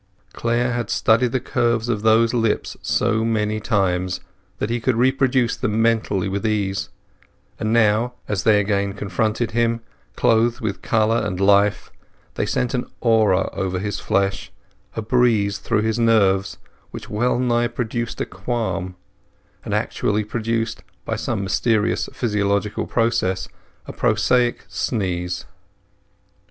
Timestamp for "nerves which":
15.99-17.07